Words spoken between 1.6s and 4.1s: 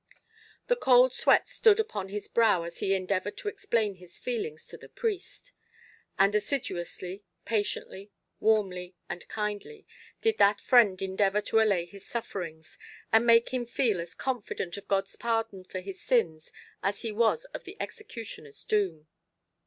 upon his brow as he endeavoured to explain